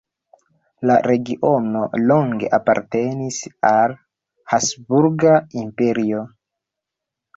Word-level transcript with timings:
La 0.89 0.93
regiono 1.07 1.83
longe 2.11 2.49
apartenis 2.59 3.37
al 3.73 3.93
Habsburga 4.57 5.35
Imperio. 5.65 6.25